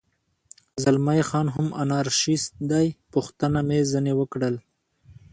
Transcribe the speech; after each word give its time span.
زلمی 0.83 1.21
خان 1.29 1.47
هم 1.55 1.67
انارشیست 1.81 2.51
دی، 2.71 2.87
پوښتنه 3.11 3.59
مې 3.67 3.79
ځنې 3.91 4.13
وکړل. 4.19 4.55